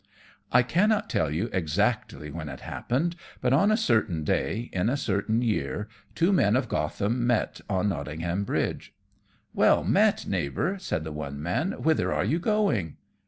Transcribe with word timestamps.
I 0.51 0.63
cannot 0.63 1.11
tell 1.11 1.29
you 1.29 1.47
exactly 1.53 2.31
when 2.31 2.49
it 2.49 2.61
happened, 2.61 3.15
but 3.39 3.53
on 3.53 3.69
a 3.69 3.77
certain 3.77 4.23
day, 4.23 4.71
in 4.73 4.89
a 4.89 4.97
certain 4.97 5.43
year, 5.43 5.89
two 6.15 6.33
men 6.33 6.55
of 6.55 6.67
Gotham 6.67 7.27
met 7.27 7.61
on 7.69 7.89
Nottingham 7.89 8.43
bridge. 8.43 8.95
"Well 9.53 9.83
met, 9.83 10.25
Neighbour," 10.25 10.79
said 10.79 11.03
the 11.03 11.11
one 11.11 11.39
man, 11.39 11.73
"whither 11.73 12.11
are 12.11 12.25
you 12.25 12.39
going?" 12.39 12.97